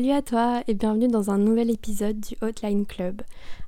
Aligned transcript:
Salut 0.00 0.12
à 0.12 0.22
toi 0.22 0.62
et 0.66 0.72
bienvenue 0.72 1.08
dans 1.08 1.30
un 1.30 1.36
nouvel 1.36 1.68
épisode 1.68 2.18
du 2.20 2.34
Hotline 2.40 2.86
Club. 2.86 3.20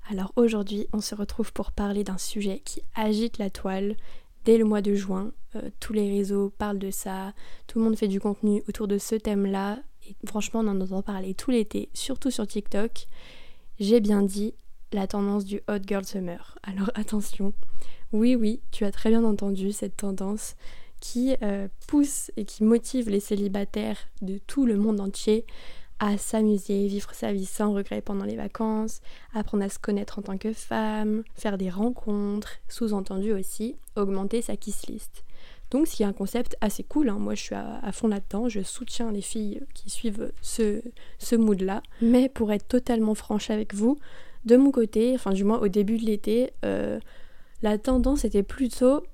Alors 0.08 0.32
aujourd'hui, 0.36 0.86
on 0.94 1.02
se 1.02 1.14
retrouve 1.14 1.52
pour 1.52 1.72
parler 1.72 2.04
d'un 2.04 2.16
sujet 2.16 2.62
qui 2.64 2.80
agite 2.94 3.36
la 3.36 3.50
toile 3.50 3.96
dès 4.46 4.56
le 4.56 4.64
mois 4.64 4.80
de 4.80 4.94
juin. 4.94 5.32
Euh, 5.56 5.68
tous 5.78 5.92
les 5.92 6.10
réseaux 6.10 6.50
parlent 6.56 6.78
de 6.78 6.90
ça, 6.90 7.34
tout 7.66 7.78
le 7.78 7.84
monde 7.84 7.98
fait 7.98 8.08
du 8.08 8.18
contenu 8.18 8.62
autour 8.66 8.88
de 8.88 8.96
ce 8.96 9.14
thème-là. 9.14 9.80
Et 10.08 10.16
franchement, 10.24 10.60
on 10.60 10.68
en 10.68 10.80
entend 10.80 11.02
parler 11.02 11.34
tout 11.34 11.50
l'été, 11.50 11.90
surtout 11.92 12.30
sur 12.30 12.46
TikTok. 12.46 13.08
J'ai 13.78 14.00
bien 14.00 14.22
dit 14.22 14.54
la 14.90 15.06
tendance 15.06 15.44
du 15.44 15.60
Hot 15.68 15.82
Girl 15.86 16.06
Summer. 16.06 16.56
Alors 16.62 16.90
attention, 16.94 17.52
oui 18.12 18.36
oui, 18.36 18.62
tu 18.70 18.86
as 18.86 18.90
très 18.90 19.10
bien 19.10 19.24
entendu 19.24 19.70
cette 19.70 19.98
tendance 19.98 20.54
qui 20.98 21.36
euh, 21.42 21.68
pousse 21.88 22.30
et 22.38 22.46
qui 22.46 22.64
motive 22.64 23.10
les 23.10 23.20
célibataires 23.20 23.98
de 24.22 24.38
tout 24.38 24.64
le 24.64 24.76
monde 24.76 24.98
entier 24.98 25.44
à 26.02 26.18
s'amuser, 26.18 26.88
vivre 26.88 27.14
sa 27.14 27.32
vie 27.32 27.46
sans 27.46 27.72
regret 27.72 28.00
pendant 28.00 28.24
les 28.24 28.34
vacances, 28.34 29.02
apprendre 29.34 29.62
à 29.62 29.68
se 29.68 29.78
connaître 29.78 30.18
en 30.18 30.22
tant 30.22 30.36
que 30.36 30.52
femme, 30.52 31.22
faire 31.36 31.56
des 31.56 31.70
rencontres, 31.70 32.56
sous-entendu 32.68 33.32
aussi, 33.32 33.76
augmenter 33.94 34.42
sa 34.42 34.56
kiss 34.56 34.88
list. 34.88 35.22
Donc 35.70 35.86
ce 35.86 35.94
qui 35.94 36.02
est 36.02 36.06
un 36.06 36.12
concept 36.12 36.56
assez 36.60 36.82
cool, 36.82 37.08
hein. 37.08 37.18
moi 37.20 37.36
je 37.36 37.42
suis 37.42 37.54
à, 37.54 37.92
fond 37.92 38.08
là-dedans, 38.08 38.48
je 38.48 38.62
soutiens 38.62 39.12
les 39.12 39.20
filles 39.20 39.62
qui 39.74 39.90
suivent 39.90 40.32
ce, 40.40 40.82
ce 41.20 41.36
mood-là. 41.36 41.84
Mais 42.00 42.28
pour 42.28 42.50
être 42.50 42.66
totalement 42.66 43.14
franche 43.14 43.50
avec 43.50 43.72
vous, 43.72 43.96
de 44.44 44.56
mon 44.56 44.72
côté, 44.72 45.12
enfin 45.14 45.30
du 45.30 45.44
moins 45.44 45.60
au 45.60 45.68
début 45.68 45.98
de 45.98 46.04
l'été, 46.04 46.50
euh, 46.64 46.98
la 47.62 47.78
tendance 47.78 48.24
était 48.24 48.42
plutôt 48.42 49.04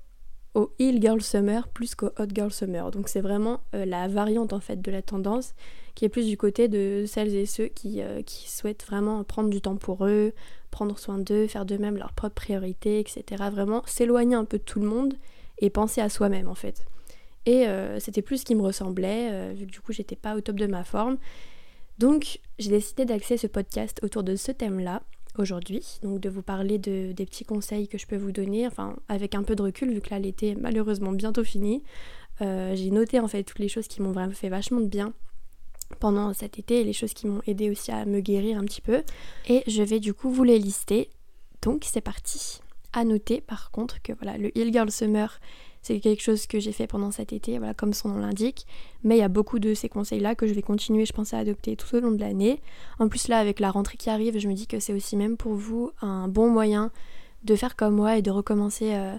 au 0.55 0.73
Heel 0.79 0.99
Girl 0.99 1.21
Summer 1.21 1.67
plus 1.67 1.93
qu'au 1.93 2.09
Hot 2.17 2.27
Girl 2.33 2.51
Summer. 2.51 2.89
Donc 2.89 3.09
c'est 3.09 3.21
vraiment 3.21 3.61
euh, 3.75 3.85
la 3.85 4.07
variante 4.07 4.53
en 4.53 4.59
fait 4.59 4.81
de 4.81 4.91
la 4.91 5.03
tendance 5.03 5.53
qui 5.99 6.05
est 6.05 6.09
plus 6.09 6.27
du 6.27 6.37
côté 6.37 6.69
de 6.69 7.03
celles 7.05 7.35
et 7.35 7.45
ceux 7.45 7.65
qui, 7.65 8.01
euh, 8.01 8.21
qui 8.21 8.49
souhaitent 8.49 8.85
vraiment 8.85 9.21
prendre 9.25 9.49
du 9.49 9.59
temps 9.59 9.75
pour 9.75 10.05
eux, 10.05 10.31
prendre 10.71 10.97
soin 10.97 11.17
d'eux, 11.17 11.45
faire 11.45 11.65
d'eux-mêmes 11.65 11.97
leurs 11.97 12.13
propres 12.13 12.35
priorités, 12.35 13.01
etc. 13.01 13.43
Vraiment 13.51 13.83
s'éloigner 13.85 14.35
un 14.35 14.45
peu 14.45 14.59
de 14.59 14.63
tout 14.63 14.79
le 14.79 14.87
monde 14.87 15.15
et 15.57 15.69
penser 15.69 15.99
à 15.99 16.07
soi-même 16.07 16.47
en 16.47 16.55
fait. 16.55 16.85
Et 17.45 17.67
euh, 17.67 17.99
c'était 17.99 18.21
plus 18.21 18.37
ce 18.37 18.45
qui 18.45 18.55
me 18.55 18.61
ressemblait, 18.61 19.53
vu 19.53 19.65
que 19.65 19.71
du 19.71 19.81
coup 19.81 19.91
j'étais 19.91 20.15
pas 20.15 20.37
au 20.37 20.39
top 20.39 20.55
de 20.55 20.67
ma 20.67 20.85
forme. 20.85 21.17
Donc 21.97 22.39
j'ai 22.59 22.69
décidé 22.69 23.03
d'axer 23.03 23.35
ce 23.35 23.47
podcast 23.47 23.99
autour 24.01 24.23
de 24.23 24.37
ce 24.37 24.53
thème-là 24.53 25.03
aujourd'hui, 25.37 25.99
donc 26.01 26.21
de 26.21 26.29
vous 26.29 26.43
parler 26.43 26.77
de, 26.77 27.11
des 27.11 27.25
petits 27.25 27.43
conseils 27.43 27.89
que 27.89 27.97
je 27.97 28.07
peux 28.07 28.15
vous 28.15 28.31
donner, 28.31 28.65
enfin 28.67 28.95
avec 29.09 29.35
un 29.35 29.43
peu 29.43 29.53
de 29.53 29.63
recul 29.63 29.91
vu 29.91 29.99
que 29.99 30.11
là 30.11 30.19
l'été 30.19 30.55
malheureusement 30.55 31.11
bientôt 31.11 31.43
fini. 31.43 31.83
Euh, 32.39 32.73
j'ai 32.73 32.89
noté 32.89 33.19
en 33.19 33.27
fait 33.27 33.43
toutes 33.43 33.59
les 33.59 33.67
choses 33.67 33.89
qui 33.89 34.01
m'ont 34.01 34.13
vraiment 34.13 34.31
fait 34.31 34.47
vachement 34.47 34.79
de 34.79 34.87
bien 34.87 35.13
pendant 35.99 36.33
cet 36.33 36.59
été 36.59 36.81
et 36.81 36.83
les 36.83 36.93
choses 36.93 37.13
qui 37.13 37.27
m'ont 37.27 37.41
aidé 37.47 37.69
aussi 37.69 37.91
à 37.91 38.05
me 38.05 38.19
guérir 38.19 38.57
un 38.57 38.63
petit 38.63 38.81
peu. 38.81 39.03
Et 39.47 39.63
je 39.67 39.83
vais 39.83 39.99
du 39.99 40.13
coup 40.13 40.31
vous 40.31 40.43
les 40.43 40.59
lister. 40.59 41.09
Donc 41.61 41.83
c'est 41.85 42.01
parti. 42.01 42.59
À 42.93 43.03
noter 43.03 43.41
par 43.41 43.71
contre 43.71 44.01
que 44.01 44.13
voilà, 44.13 44.37
le 44.37 44.57
Hill 44.57 44.71
Girl 44.71 44.89
Summer 44.91 45.39
c'est 45.81 45.99
quelque 45.99 46.21
chose 46.21 46.45
que 46.45 46.59
j'ai 46.59 46.71
fait 46.71 46.87
pendant 46.87 47.11
cet 47.11 47.31
été, 47.31 47.57
voilà, 47.57 47.73
comme 47.73 47.93
son 47.93 48.09
nom 48.09 48.19
l'indique. 48.19 48.65
Mais 49.03 49.15
il 49.15 49.19
y 49.19 49.23
a 49.23 49.29
beaucoup 49.29 49.59
de 49.59 49.73
ces 49.73 49.87
conseils-là 49.87 50.35
que 50.35 50.45
je 50.45 50.53
vais 50.53 50.61
continuer, 50.61 51.05
je 51.05 51.13
pense, 51.13 51.33
à 51.33 51.37
adopter 51.37 51.75
tout 51.75 51.95
au 51.95 51.99
long 51.99 52.11
de 52.11 52.19
l'année. 52.19 52.61
En 52.99 53.07
plus, 53.07 53.27
là, 53.27 53.39
avec 53.39 53.59
la 53.59 53.71
rentrée 53.71 53.97
qui 53.97 54.09
arrive, 54.09 54.37
je 54.37 54.47
me 54.47 54.53
dis 54.53 54.67
que 54.67 54.79
c'est 54.79 54.93
aussi 54.93 55.15
même 55.15 55.37
pour 55.37 55.53
vous 55.53 55.91
un 56.01 56.27
bon 56.27 56.49
moyen 56.49 56.91
de 57.43 57.55
faire 57.55 57.75
comme 57.77 57.95
moi 57.95 58.17
et 58.17 58.21
de 58.21 58.31
recommencer 58.31 58.93
euh, 58.93 59.15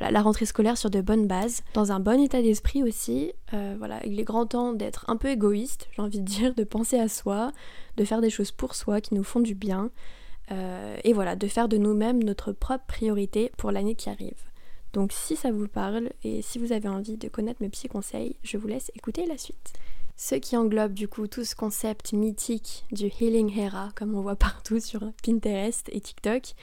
la 0.00 0.22
rentrée 0.22 0.46
scolaire 0.46 0.78
sur 0.78 0.88
de 0.90 1.00
bonnes 1.00 1.26
bases, 1.26 1.62
dans 1.74 1.92
un 1.92 2.00
bon 2.00 2.20
état 2.20 2.40
d'esprit 2.40 2.82
aussi. 2.82 3.32
Euh, 3.52 3.74
voilà, 3.78 4.00
il 4.06 4.18
est 4.18 4.24
grand 4.24 4.46
temps 4.46 4.72
d'être 4.72 5.04
un 5.08 5.16
peu 5.16 5.28
égoïste, 5.28 5.88
j'ai 5.92 6.02
envie 6.02 6.20
de 6.20 6.24
dire, 6.24 6.54
de 6.54 6.64
penser 6.64 6.98
à 6.98 7.08
soi, 7.08 7.52
de 7.96 8.04
faire 8.04 8.20
des 8.20 8.30
choses 8.30 8.52
pour 8.52 8.74
soi 8.74 9.00
qui 9.00 9.14
nous 9.14 9.24
font 9.24 9.40
du 9.40 9.54
bien. 9.54 9.90
Euh, 10.52 10.96
et 11.04 11.12
voilà, 11.12 11.36
de 11.36 11.46
faire 11.46 11.68
de 11.68 11.76
nous-mêmes 11.76 12.22
notre 12.22 12.52
propre 12.52 12.84
priorité 12.86 13.52
pour 13.56 13.70
l'année 13.70 13.94
qui 13.94 14.08
arrive. 14.08 14.50
Donc 14.92 15.12
si 15.12 15.36
ça 15.36 15.52
vous 15.52 15.68
parle 15.68 16.10
et 16.24 16.42
si 16.42 16.58
vous 16.58 16.72
avez 16.72 16.88
envie 16.88 17.16
de 17.16 17.28
connaître 17.28 17.62
mes 17.62 17.68
petits 17.68 17.88
conseils, 17.88 18.36
je 18.42 18.56
vous 18.56 18.66
laisse 18.66 18.90
écouter 18.96 19.26
la 19.26 19.38
suite. 19.38 19.72
Ce 20.16 20.34
qui 20.34 20.56
englobe 20.56 20.92
du 20.92 21.08
coup 21.08 21.28
tout 21.28 21.44
ce 21.44 21.54
concept 21.54 22.12
mythique 22.12 22.84
du 22.92 23.06
Healing 23.06 23.56
Hera, 23.58 23.90
comme 23.94 24.14
on 24.14 24.20
voit 24.20 24.36
partout 24.36 24.80
sur 24.80 25.00
Pinterest 25.24 25.88
et 25.92 26.00
TikTok, 26.00 26.54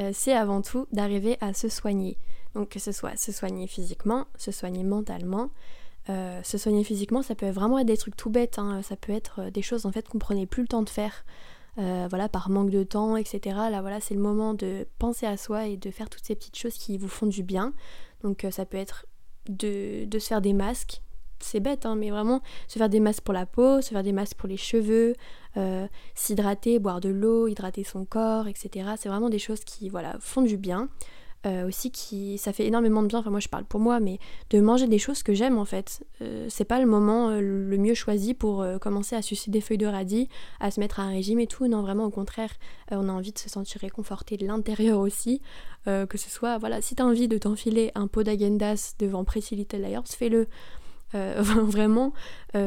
euh, 0.00 0.10
c'est 0.12 0.32
avant 0.32 0.62
tout 0.62 0.86
d'arriver 0.92 1.36
à 1.40 1.54
se 1.54 1.68
soigner. 1.68 2.16
Donc 2.56 2.70
que 2.70 2.80
ce 2.80 2.90
soit 2.90 3.16
se 3.16 3.30
soigner 3.30 3.68
physiquement, 3.68 4.26
se 4.36 4.50
soigner 4.50 4.82
mentalement. 4.82 5.50
Euh, 6.08 6.40
se 6.42 6.56
soigner 6.56 6.84
physiquement, 6.84 7.22
ça 7.22 7.34
peut 7.34 7.50
vraiment 7.50 7.78
être 7.78 7.86
des 7.86 7.96
trucs 7.96 8.16
tout 8.16 8.30
bêtes, 8.30 8.60
hein. 8.60 8.80
ça 8.82 8.94
peut 8.96 9.12
être 9.12 9.50
des 9.50 9.62
choses 9.62 9.86
en 9.86 9.92
fait 9.92 10.08
qu'on 10.08 10.18
prenait 10.18 10.46
plus 10.46 10.62
le 10.62 10.68
temps 10.68 10.82
de 10.82 10.88
faire. 10.88 11.24
Euh, 11.78 12.06
voilà, 12.08 12.28
par 12.30 12.48
manque 12.48 12.70
de 12.70 12.84
temps, 12.84 13.16
etc. 13.16 13.54
Là, 13.70 13.82
voilà, 13.82 14.00
c'est 14.00 14.14
le 14.14 14.20
moment 14.20 14.54
de 14.54 14.86
penser 14.98 15.26
à 15.26 15.36
soi 15.36 15.66
et 15.66 15.76
de 15.76 15.90
faire 15.90 16.08
toutes 16.08 16.24
ces 16.24 16.34
petites 16.34 16.56
choses 16.56 16.74
qui 16.74 16.96
vous 16.96 17.08
font 17.08 17.26
du 17.26 17.42
bien. 17.42 17.74
Donc, 18.22 18.44
euh, 18.44 18.50
ça 18.50 18.64
peut 18.64 18.78
être 18.78 19.04
de, 19.48 20.08
se 20.10 20.26
faire 20.26 20.40
des 20.40 20.54
masques. 20.54 21.02
C'est 21.38 21.60
bête, 21.60 21.84
hein, 21.84 21.96
mais 21.96 22.10
vraiment 22.10 22.40
se 22.66 22.78
faire 22.78 22.88
des 22.88 22.98
masques 22.98 23.22
pour 23.22 23.34
la 23.34 23.44
peau, 23.44 23.82
se 23.82 23.90
faire 23.90 24.02
des 24.02 24.12
masques 24.12 24.38
pour 24.38 24.48
les 24.48 24.56
cheveux, 24.56 25.14
euh, 25.58 25.86
s'hydrater, 26.14 26.78
boire 26.78 27.02
de 27.02 27.10
l'eau, 27.10 27.46
hydrater 27.46 27.84
son 27.84 28.06
corps, 28.06 28.48
etc. 28.48 28.92
C'est 28.96 29.10
vraiment 29.10 29.28
des 29.28 29.38
choses 29.38 29.60
qui, 29.60 29.90
voilà, 29.90 30.16
font 30.18 30.40
du 30.40 30.56
bien. 30.56 30.88
Euh, 31.44 31.68
aussi 31.68 31.92
qui 31.92 32.38
ça 32.38 32.52
fait 32.52 32.66
énormément 32.66 33.02
de 33.02 33.08
bien, 33.08 33.20
enfin 33.20 33.30
moi 33.30 33.38
je 33.38 33.48
parle 33.48 33.64
pour 33.64 33.78
moi, 33.78 34.00
mais 34.00 34.18
de 34.50 34.60
manger 34.60 34.88
des 34.88 34.98
choses 34.98 35.22
que 35.22 35.32
j'aime 35.32 35.58
en 35.58 35.64
fait. 35.64 36.04
Euh, 36.20 36.46
c'est 36.48 36.64
pas 36.64 36.80
le 36.80 36.86
moment 36.86 37.28
euh, 37.28 37.40
le 37.40 37.78
mieux 37.78 37.94
choisi 37.94 38.34
pour 38.34 38.66
commencer 38.80 39.14
à 39.14 39.22
sucer 39.22 39.50
des 39.50 39.60
feuilles 39.60 39.78
de 39.78 39.86
radis, 39.86 40.28
à 40.58 40.70
se 40.70 40.80
mettre 40.80 40.98
à 40.98 41.04
un 41.04 41.10
régime 41.10 41.38
et 41.38 41.46
tout. 41.46 41.68
Non, 41.68 41.82
vraiment 41.82 42.04
au 42.04 42.10
contraire, 42.10 42.50
on 42.90 43.08
a 43.08 43.12
envie 43.12 43.32
de 43.32 43.38
se 43.38 43.48
sentir 43.48 43.80
réconforté 43.80 44.36
de 44.36 44.46
l'intérieur 44.46 44.98
aussi. 44.98 45.40
que 45.84 46.18
ce 46.18 46.30
soit, 46.30 46.58
voilà, 46.58 46.80
si 46.80 46.96
t'as 46.96 47.04
envie 47.04 47.28
de 47.28 47.38
t'enfiler 47.38 47.92
un 47.94 48.08
pot 48.08 48.24
d'agendas 48.24 48.94
devant 48.98 49.24
Little 49.52 49.80
Liars, 49.80 50.08
fais-le. 50.08 50.48
vraiment, 51.12 52.12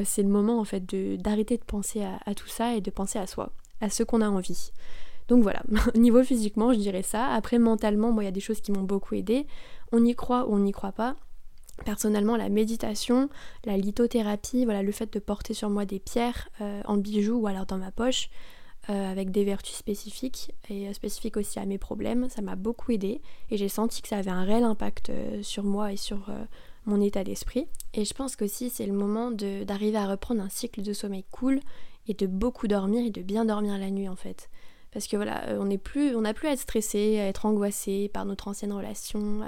c'est 0.05 0.23
le 0.23 0.29
moment 0.29 0.59
en 0.59 0.63
fait 0.63 0.85
d'arrêter 1.21 1.57
de, 1.57 1.63
penser 1.63 2.03
à 2.03 2.33
tout 2.33 2.47
ça 2.47 2.75
et 2.75 2.81
de 2.81 2.91
penser 2.91 3.19
à 3.19 3.27
soi, 3.27 3.51
à 3.81 3.89
ce 3.89 4.03
qu'on 4.03 4.21
a 4.21 4.29
envie. 4.29 4.71
Donc 5.29 5.43
voilà, 5.43 5.61
niveau 5.95 6.23
physiquement, 6.23 6.73
je 6.73 6.79
dirais 6.79 7.03
ça. 7.03 7.27
Après, 7.27 7.59
mentalement, 7.59 8.11
moi, 8.11 8.23
il 8.23 8.25
y 8.25 8.29
a 8.29 8.33
des 8.33 8.39
choses 8.41 8.59
qui 8.59 8.71
m'ont 8.71 8.83
beaucoup 8.83 9.15
aidé. 9.15 9.45
On 9.91 10.03
y 10.03 10.15
croit 10.15 10.47
ou 10.49 10.55
on 10.55 10.59
n'y 10.59 10.71
croit 10.71 10.91
pas. 10.91 11.15
Personnellement, 11.85 12.35
la 12.35 12.49
méditation, 12.49 13.29
la 13.63 13.77
lithothérapie, 13.77 14.65
voilà, 14.65 14.83
le 14.83 14.91
fait 14.91 15.13
de 15.13 15.19
porter 15.19 15.53
sur 15.53 15.69
moi 15.69 15.85
des 15.85 15.99
pierres 15.99 16.49
euh, 16.59 16.81
en 16.85 16.97
bijoux 16.97 17.37
ou 17.37 17.47
alors 17.47 17.65
dans 17.65 17.77
ma 17.77 17.91
poche, 17.91 18.29
euh, 18.89 19.11
avec 19.11 19.31
des 19.31 19.45
vertus 19.45 19.75
spécifiques 19.75 20.51
et 20.69 20.89
euh, 20.89 20.93
spécifiques 20.93 21.37
aussi 21.37 21.59
à 21.59 21.65
mes 21.65 21.77
problèmes, 21.77 22.27
ça 22.29 22.41
m'a 22.41 22.55
beaucoup 22.55 22.91
aidé 22.91 23.21
et 23.49 23.55
j'ai 23.55 23.69
senti 23.69 24.01
que 24.01 24.09
ça 24.09 24.17
avait 24.17 24.31
un 24.31 24.43
réel 24.43 24.63
impact 24.63 25.11
sur 25.41 25.63
moi 25.63 25.93
et 25.93 25.97
sur 25.97 26.27
mon 26.85 26.99
état 26.99 27.23
d'esprit. 27.23 27.67
Et 27.93 28.03
je 28.03 28.13
pense 28.13 28.35
qu'aussi 28.35 28.69
c'est 28.69 28.85
le 28.85 28.93
moment 28.93 29.31
d'arriver 29.31 29.97
à 29.97 30.07
reprendre 30.07 30.41
un 30.41 30.49
cycle 30.49 30.81
de 30.81 30.91
sommeil 30.91 31.23
cool 31.31 31.61
et 32.07 32.13
de 32.13 32.27
beaucoup 32.27 32.67
dormir 32.67 33.05
et 33.05 33.11
de 33.11 33.21
bien 33.21 33.45
dormir 33.45 33.77
la 33.77 33.89
nuit 33.89 34.09
en 34.09 34.15
fait 34.15 34.49
parce 34.91 35.07
que 35.07 35.15
voilà, 35.15 35.47
euh, 35.49 35.57
on 35.59 35.65
n'est 35.65 35.77
plus, 35.77 36.15
n'a 36.15 36.33
plus 36.33 36.47
à 36.47 36.53
être 36.53 36.59
stressé, 36.59 37.19
à 37.19 37.27
être 37.27 37.45
angoissé 37.45 38.09
par 38.09 38.25
notre 38.25 38.47
ancienne 38.47 38.73
relation, 38.73 39.41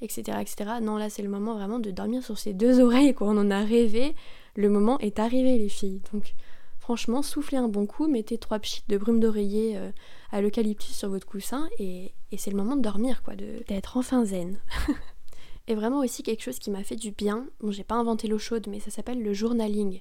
etc., 0.00 0.22
euh, 0.28 0.40
etc. 0.40 0.70
Non, 0.80 0.96
là 0.96 1.10
c'est 1.10 1.22
le 1.22 1.28
moment 1.28 1.54
vraiment 1.54 1.78
de 1.78 1.90
dormir 1.90 2.22
sur 2.22 2.38
ses 2.38 2.52
deux 2.52 2.80
oreilles, 2.80 3.14
quoi. 3.14 3.28
On 3.28 3.36
en 3.36 3.50
a 3.50 3.64
rêvé, 3.64 4.14
le 4.56 4.68
moment 4.68 4.98
est 5.00 5.18
arrivé, 5.18 5.58
les 5.58 5.68
filles. 5.68 6.00
Donc 6.12 6.34
franchement, 6.78 7.22
soufflez 7.22 7.58
un 7.58 7.68
bon 7.68 7.86
coup, 7.86 8.06
mettez 8.06 8.38
trois 8.38 8.58
pchits 8.58 8.84
de 8.88 8.96
brume 8.96 9.18
d'oreiller 9.18 9.76
euh, 9.76 9.90
à 10.30 10.40
l'eucalyptus 10.40 10.94
sur 10.94 11.08
votre 11.08 11.26
coussin 11.26 11.68
et, 11.78 12.12
c'est 12.36 12.50
le 12.50 12.56
moment 12.56 12.74
de 12.74 12.82
dormir, 12.82 13.22
quoi, 13.22 13.34
d'être 13.36 13.96
enfin 13.96 14.24
zen. 14.24 14.58
et 15.68 15.76
vraiment 15.76 16.00
aussi 16.00 16.24
quelque 16.24 16.42
chose 16.42 16.58
qui 16.58 16.72
m'a 16.72 16.82
fait 16.82 16.96
du 16.96 17.12
bien. 17.12 17.46
Bon, 17.60 17.70
j'ai 17.70 17.84
pas 17.84 17.94
inventé 17.94 18.26
l'eau 18.26 18.38
chaude, 18.38 18.66
mais 18.68 18.80
ça 18.80 18.90
s'appelle 18.90 19.22
le 19.22 19.32
journaling. 19.32 20.00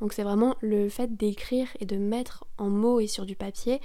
Donc 0.00 0.14
c'est 0.14 0.22
vraiment 0.22 0.56
le 0.60 0.88
fait 0.88 1.14
d'écrire 1.14 1.68
et 1.78 1.86
de 1.86 1.96
mettre 1.96 2.44
en 2.56 2.70
mots 2.70 3.00
et 3.00 3.06
sur 3.06 3.26
du 3.26 3.36
papier 3.36 3.80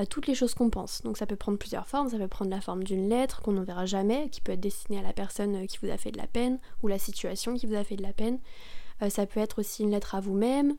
à 0.00 0.06
toutes 0.06 0.26
les 0.26 0.34
choses 0.34 0.54
qu'on 0.54 0.70
pense. 0.70 1.02
Donc 1.02 1.18
ça 1.18 1.26
peut 1.26 1.36
prendre 1.36 1.58
plusieurs 1.58 1.86
formes, 1.86 2.08
ça 2.08 2.18
peut 2.18 2.28
prendre 2.28 2.50
la 2.50 2.60
forme 2.60 2.82
d'une 2.82 3.08
lettre 3.08 3.42
qu'on 3.42 3.52
n'enverra 3.52 3.86
jamais, 3.86 4.28
qui 4.30 4.40
peut 4.40 4.52
être 4.52 4.60
destinée 4.60 4.98
à 4.98 5.02
la 5.02 5.12
personne 5.12 5.54
euh, 5.56 5.66
qui 5.66 5.78
vous 5.82 5.90
a 5.90 5.96
fait 5.96 6.10
de 6.10 6.16
la 6.16 6.26
peine, 6.26 6.58
ou 6.82 6.88
la 6.88 6.98
situation 6.98 7.54
qui 7.54 7.66
vous 7.66 7.74
a 7.74 7.84
fait 7.84 7.96
de 7.96 8.02
la 8.02 8.12
peine. 8.12 8.38
Euh, 9.02 9.10
ça 9.10 9.26
peut 9.26 9.40
être 9.40 9.60
aussi 9.60 9.82
une 9.82 9.90
lettre 9.90 10.14
à 10.14 10.20
vous-même. 10.20 10.76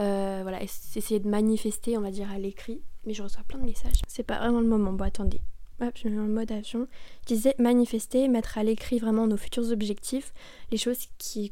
Euh, 0.00 0.40
voilà, 0.42 0.60
essayer 0.62 1.20
de 1.20 1.28
manifester, 1.28 1.96
on 1.96 2.00
va 2.00 2.10
dire, 2.10 2.30
à 2.30 2.38
l'écrit. 2.38 2.82
Mais 3.06 3.14
je 3.14 3.22
reçois 3.22 3.44
plein 3.46 3.58
de 3.58 3.64
messages. 3.64 4.02
C'est 4.08 4.24
pas 4.24 4.38
vraiment 4.38 4.60
le 4.60 4.66
moment. 4.66 4.92
Bon, 4.92 5.04
attendez. 5.04 5.40
Hop, 5.80 5.92
je 5.94 6.08
mets 6.08 6.18
en 6.18 6.24
mode 6.24 6.50
avion. 6.50 6.88
Je 7.22 7.34
disais 7.34 7.54
manifester, 7.58 8.26
mettre 8.28 8.58
à 8.58 8.64
l'écrit 8.64 8.98
vraiment 8.98 9.26
nos 9.26 9.36
futurs 9.36 9.70
objectifs, 9.70 10.32
les 10.70 10.78
choses 10.78 10.98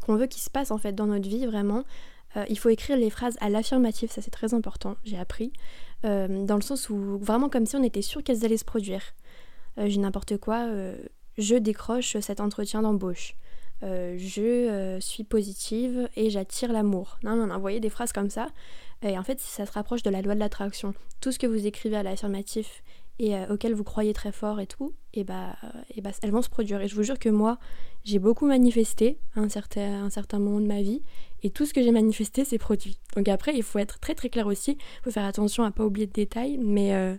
qu'on 0.05 0.17
veut 0.17 0.27
qui 0.27 0.41
se 0.41 0.51
passent 0.51 0.71
en 0.71 0.79
fait 0.79 0.93
dans 0.93 1.07
notre 1.07 1.29
vie, 1.29 1.45
vraiment. 1.45 1.83
il 2.49 2.57
faut 2.57 2.69
écrire 2.69 2.97
les 2.97 3.11
phrases 3.11 3.37
à 3.41 3.51
l'affirmative, 3.51 4.13
ça 4.13 4.23
c'est 4.23 4.31
très 4.31 4.55
important, 4.55 4.95
j'ai 5.05 5.19
appris. 5.19 5.53
Euh, 6.05 6.45
dans 6.45 6.57
le 6.57 6.63
sens 6.63 6.91
où 6.91 7.19
vraiment 7.19 7.49
comme 7.49 7.67
si 7.67 7.77
on 7.77 7.83
était 7.83 8.03
sûr 8.03 8.23
qu'elles 8.23 8.45
allaient 8.45 8.57
se 8.57 8.65
produire. 8.65 9.03
Euh, 9.79 9.87
j'ai 9.89 10.01
n'importe 10.01 10.37
quoi, 10.37 10.67
euh, 10.67 10.97
je 11.39 11.55
décroche 11.55 12.17
cet 12.21 12.41
entretien 12.41 12.83
d'embauche. 12.83 13.35
je 13.83 14.99
suis 15.01 15.25
positive 15.25 16.09
et 16.17 16.31
j'attire 16.31 16.73
l'amour. 16.73 17.19
Non, 17.25 17.37
non, 17.37 17.47
non, 17.47 17.55
vous 17.57 17.61
voyez 17.61 17.81
des 17.81 17.91
phrases 17.91 18.13
comme 18.13 18.31
ça. 18.31 18.49
Et 19.03 19.19
en 19.19 19.25
fait, 19.25 19.41
ça 19.41 19.67
se 19.67 19.73
rapproche 19.73 20.03
de 20.03 20.11
la 20.11 20.23
loi 20.23 20.35
de 20.35 20.41
l'attraction. 20.41 20.95
Tout 21.21 21.33
ce 21.33 21.39
que 21.39 21.49
vous 21.49 21.67
écrivez 21.67 21.97
à 21.97 22.05
l'affirmatif 22.05 22.83
et 23.19 23.37
euh, 23.37 23.47
auquel 23.51 23.75
vous 23.75 23.85
croyez 23.85 24.13
très 24.13 24.33
fort 24.33 24.61
et 24.61 24.67
tout, 24.67 24.95
et 25.15 25.25
bah, 25.25 25.57
et 25.95 26.01
bah 26.01 26.11
elles 26.23 26.31
vont 26.31 26.43
se 26.43 26.49
produire. 26.49 26.81
Et 26.81 26.89
je 26.89 26.95
vous 26.95 27.03
jure 27.03 27.19
que 27.19 27.29
moi, 27.29 27.59
j'ai 28.05 28.19
beaucoup 28.19 28.47
manifesté 28.47 29.19
à 29.37 29.41
un 29.41 29.49
certain, 29.49 30.05
un 30.05 30.11
certain 30.11 30.39
moment 30.39 30.61
de 30.61 30.67
ma 30.67 30.83
vie, 30.83 31.03
et 31.43 31.51
tout 31.51 31.67
ce 31.67 31.75
que 31.75 31.83
j'ai 31.83 31.91
manifesté 31.91 32.45
s'est 32.45 32.59
produit. 32.59 32.99
Donc 33.17 33.29
après, 33.29 33.55
il 33.55 33.63
faut 33.63 33.79
être 33.79 33.99
très 33.99 34.15
très 34.15 34.29
clair 34.29 34.47
aussi, 34.47 34.73
il 34.73 35.05
faut 35.05 35.11
faire 35.11 35.25
attention 35.25 35.65
à 35.65 35.71
pas 35.71 35.85
oublier 35.85 36.07
de 36.07 36.13
détails, 36.13 36.59
mais, 36.59 36.95
euh, 36.95 37.17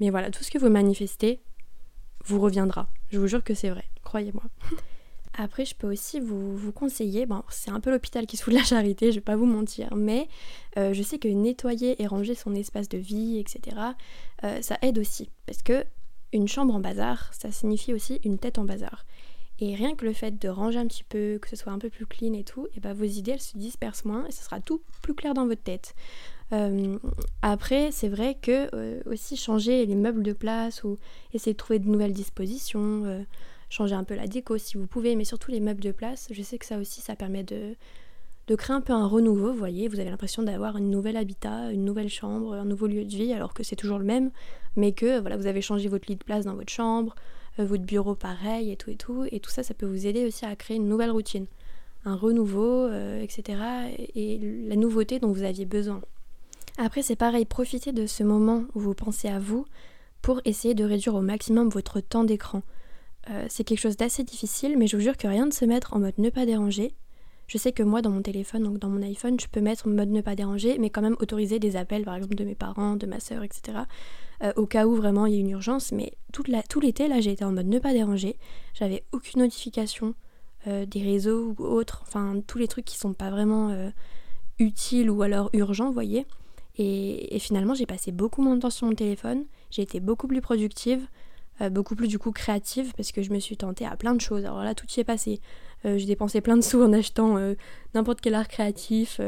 mais 0.00 0.10
voilà, 0.10 0.30
tout 0.30 0.42
ce 0.42 0.50
que 0.50 0.58
vous 0.58 0.70
manifestez 0.70 1.40
vous 2.24 2.40
reviendra. 2.40 2.88
Je 3.10 3.18
vous 3.18 3.26
jure 3.26 3.44
que 3.44 3.54
c'est 3.54 3.70
vrai, 3.70 3.84
croyez-moi. 4.02 4.44
Après, 5.34 5.64
je 5.64 5.74
peux 5.74 5.90
aussi 5.90 6.20
vous, 6.20 6.56
vous 6.56 6.72
conseiller, 6.72 7.24
bon, 7.24 7.42
c'est 7.48 7.70
un 7.70 7.80
peu 7.80 7.90
l'hôpital 7.90 8.26
qui 8.26 8.36
se 8.36 8.42
fout 8.42 8.52
de 8.52 8.58
la 8.58 8.64
charité, 8.64 9.12
je 9.12 9.16
vais 9.16 9.22
pas 9.22 9.36
vous 9.36 9.46
mentir, 9.46 9.94
mais 9.96 10.28
euh, 10.76 10.92
je 10.92 11.02
sais 11.02 11.18
que 11.18 11.28
nettoyer 11.28 12.02
et 12.02 12.06
ranger 12.06 12.34
son 12.34 12.54
espace 12.54 12.88
de 12.88 12.98
vie, 12.98 13.38
etc., 13.38 13.76
euh, 14.44 14.60
ça 14.60 14.76
aide 14.82 14.98
aussi. 14.98 15.30
Parce 15.46 15.62
que 15.62 15.84
une 16.34 16.48
chambre 16.48 16.74
en 16.74 16.80
bazar, 16.80 17.32
ça 17.32 17.50
signifie 17.50 17.94
aussi 17.94 18.20
une 18.24 18.38
tête 18.38 18.58
en 18.58 18.64
bazar. 18.64 19.06
Et 19.58 19.74
rien 19.74 19.94
que 19.94 20.04
le 20.04 20.12
fait 20.12 20.38
de 20.40 20.48
ranger 20.48 20.78
un 20.78 20.86
petit 20.86 21.04
peu, 21.04 21.38
que 21.40 21.48
ce 21.48 21.56
soit 21.56 21.72
un 21.72 21.78
peu 21.78 21.90
plus 21.90 22.06
clean 22.06 22.32
et 22.32 22.42
tout, 22.42 22.66
et 22.74 22.80
bah 22.80 22.94
vos 22.94 23.04
idées 23.04 23.32
elles 23.32 23.40
se 23.40 23.56
dispersent 23.56 24.04
moins 24.04 24.26
et 24.26 24.32
ce 24.32 24.42
sera 24.42 24.60
tout 24.60 24.82
plus 25.02 25.14
clair 25.14 25.34
dans 25.34 25.46
votre 25.46 25.62
tête. 25.62 25.94
Euh, 26.52 26.98
après, 27.42 27.92
c'est 27.92 28.08
vrai 28.08 28.36
que 28.40 29.08
aussi 29.08 29.36
changer 29.36 29.86
les 29.86 29.94
meubles 29.94 30.22
de 30.22 30.32
place 30.32 30.84
ou 30.84 30.98
essayer 31.32 31.52
de 31.52 31.58
trouver 31.58 31.78
de 31.78 31.88
nouvelles 31.88 32.12
dispositions, 32.12 33.24
changer 33.70 33.94
un 33.94 34.04
peu 34.04 34.14
la 34.14 34.26
déco 34.26 34.58
si 34.58 34.76
vous 34.76 34.86
pouvez, 34.86 35.16
mais 35.16 35.24
surtout 35.24 35.50
les 35.50 35.60
meubles 35.60 35.82
de 35.82 35.92
place. 35.92 36.28
Je 36.30 36.42
sais 36.42 36.58
que 36.58 36.66
ça 36.66 36.78
aussi, 36.78 37.00
ça 37.00 37.14
permet 37.14 37.42
de, 37.44 37.74
de 38.48 38.54
créer 38.54 38.74
un 38.74 38.80
peu 38.80 38.92
un 38.92 39.06
renouveau, 39.06 39.52
vous 39.52 39.58
voyez, 39.58 39.88
vous 39.88 40.00
avez 40.00 40.10
l'impression 40.10 40.42
d'avoir 40.42 40.76
une 40.76 40.90
nouvelle 40.90 41.16
habitat, 41.16 41.72
une 41.72 41.84
nouvelle 41.84 42.08
chambre, 42.08 42.54
un 42.54 42.64
nouveau 42.64 42.86
lieu 42.86 43.04
de 43.04 43.14
vie, 43.14 43.32
alors 43.32 43.54
que 43.54 43.62
c'est 43.62 43.76
toujours 43.76 43.98
le 43.98 44.04
même, 44.04 44.30
mais 44.76 44.92
que 44.92 45.20
voilà, 45.20 45.36
vous 45.36 45.46
avez 45.46 45.62
changé 45.62 45.88
votre 45.88 46.06
lit 46.08 46.16
de 46.16 46.24
place 46.24 46.44
dans 46.44 46.54
votre 46.54 46.70
chambre, 46.70 47.14
euh, 47.14 47.20
votre 47.58 47.84
bureau 47.84 48.14
pareil 48.14 48.70
et 48.70 48.76
tout 48.76 48.90
et 48.90 48.96
tout, 48.96 49.26
et 49.30 49.40
tout 49.40 49.50
ça, 49.50 49.62
ça 49.62 49.74
peut 49.74 49.86
vous 49.86 50.06
aider 50.06 50.26
aussi 50.26 50.44
à 50.44 50.56
créer 50.56 50.76
une 50.76 50.88
nouvelle 50.88 51.10
routine, 51.10 51.46
un 52.04 52.16
renouveau, 52.16 52.86
euh, 52.86 53.20
etc. 53.20 53.58
Et, 54.14 54.34
et 54.34 54.38
la 54.68 54.76
nouveauté 54.76 55.18
dont 55.18 55.32
vous 55.32 55.42
aviez 55.42 55.66
besoin. 55.66 56.00
Après, 56.78 57.02
c'est 57.02 57.16
pareil, 57.16 57.44
profitez 57.44 57.92
de 57.92 58.06
ce 58.06 58.22
moment 58.22 58.64
où 58.74 58.80
vous 58.80 58.94
pensez 58.94 59.28
à 59.28 59.38
vous 59.38 59.66
pour 60.22 60.40
essayer 60.44 60.74
de 60.74 60.84
réduire 60.84 61.14
au 61.14 61.20
maximum 61.20 61.68
votre 61.68 62.00
temps 62.00 62.24
d'écran. 62.24 62.62
Euh, 63.30 63.46
c'est 63.48 63.64
quelque 63.64 63.80
chose 63.80 63.96
d'assez 63.96 64.24
difficile, 64.24 64.76
mais 64.78 64.86
je 64.86 64.96
vous 64.96 65.02
jure 65.02 65.16
que 65.16 65.28
rien 65.28 65.46
de 65.46 65.52
se 65.52 65.64
mettre 65.64 65.94
en 65.94 66.00
mode 66.00 66.18
ne 66.18 66.30
pas 66.30 66.46
déranger. 66.46 66.94
Je 67.46 67.58
sais 67.58 67.72
que 67.72 67.82
moi, 67.82 68.02
dans 68.02 68.10
mon 68.10 68.22
téléphone, 68.22 68.62
donc 68.62 68.78
dans 68.78 68.88
mon 68.88 69.02
iPhone, 69.02 69.38
je 69.38 69.46
peux 69.46 69.60
mettre 69.60 69.88
mode 69.88 70.08
ne 70.08 70.20
pas 70.20 70.34
déranger, 70.34 70.78
mais 70.78 70.90
quand 70.90 71.02
même 71.02 71.16
autoriser 71.20 71.58
des 71.58 71.76
appels, 71.76 72.04
par 72.04 72.14
exemple, 72.14 72.34
de 72.34 72.44
mes 72.44 72.54
parents, 72.54 72.96
de 72.96 73.06
ma 73.06 73.20
soeur, 73.20 73.42
etc. 73.42 73.78
Euh, 74.42 74.52
au 74.56 74.66
cas 74.66 74.86
où 74.86 74.94
vraiment 74.94 75.26
il 75.26 75.34
y 75.34 75.36
a 75.36 75.40
une 75.40 75.50
urgence. 75.50 75.92
Mais 75.92 76.14
tout 76.32 76.80
l'été, 76.80 77.08
là, 77.08 77.20
j'ai 77.20 77.32
été 77.32 77.44
en 77.44 77.52
mode 77.52 77.66
ne 77.66 77.78
pas 77.78 77.92
déranger. 77.92 78.36
J'avais 78.74 79.04
aucune 79.12 79.42
notification 79.42 80.14
euh, 80.66 80.86
des 80.86 81.02
réseaux 81.02 81.54
ou 81.58 81.64
autres, 81.64 82.02
enfin, 82.06 82.40
tous 82.46 82.58
les 82.58 82.68
trucs 82.68 82.84
qui 82.84 82.98
sont 82.98 83.12
pas 83.12 83.30
vraiment 83.30 83.74
utiles 84.58 85.10
ou 85.10 85.22
alors 85.22 85.50
urgents, 85.52 85.88
vous 85.88 85.92
voyez. 85.92 86.26
et 86.78 87.38
finalement, 87.38 87.74
j'ai 87.74 87.86
passé 87.86 88.12
beaucoup 88.12 88.42
moins 88.42 88.56
de 88.56 88.60
temps 88.60 88.70
sur 88.70 88.86
mon 88.86 88.94
téléphone. 88.94 89.44
J'ai 89.70 89.82
été 89.82 90.00
beaucoup 90.00 90.28
plus 90.28 90.40
productive. 90.40 91.06
Euh, 91.60 91.68
beaucoup 91.68 91.94
plus 91.94 92.08
du 92.08 92.18
coup 92.18 92.32
créative 92.32 92.92
parce 92.96 93.12
que 93.12 93.22
je 93.22 93.30
me 93.30 93.38
suis 93.38 93.56
tentée 93.56 93.84
à 93.84 93.96
plein 93.96 94.14
de 94.14 94.20
choses. 94.20 94.44
Alors 94.44 94.62
là, 94.64 94.74
tout 94.74 94.86
y 94.96 95.00
est 95.00 95.04
passé. 95.04 95.40
Euh, 95.84 95.98
j'ai 95.98 96.06
dépensé 96.06 96.40
plein 96.40 96.56
de 96.56 96.62
sous 96.62 96.82
en 96.82 96.92
achetant 96.92 97.36
euh, 97.36 97.54
n'importe 97.94 98.20
quel 98.20 98.34
art 98.34 98.48
créatif. 98.48 99.20